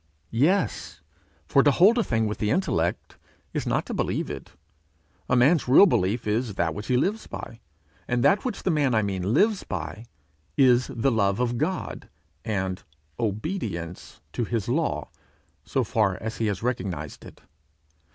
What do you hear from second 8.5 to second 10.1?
the man I mean lives by,